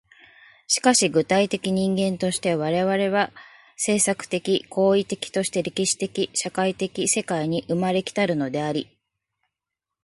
[0.65, 3.31] しかし具体的人間としては、我々は
[3.77, 8.89] 制作的・行為的として歴史的・社会的世界に生まれ来たるのであり、